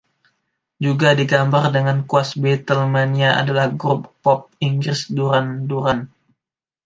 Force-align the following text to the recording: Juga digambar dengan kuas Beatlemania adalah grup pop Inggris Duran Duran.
Juga 0.85 1.09
digambar 1.19 1.65
dengan 1.75 1.97
kuas 2.09 2.29
Beatlemania 2.41 3.31
adalah 3.41 3.67
grup 3.81 4.03
pop 4.25 4.41
Inggris 4.67 5.01
Duran 5.17 5.47
Duran. 5.69 5.99